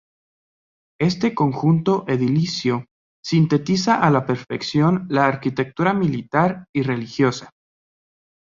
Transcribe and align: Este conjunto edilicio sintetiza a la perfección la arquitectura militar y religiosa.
Este 0.99 1.35
conjunto 1.35 2.05
edilicio 2.07 2.87
sintetiza 3.23 3.99
a 4.01 4.09
la 4.09 4.25
perfección 4.25 5.05
la 5.11 5.27
arquitectura 5.27 5.93
militar 5.93 6.65
y 6.75 6.81
religiosa. 6.81 7.51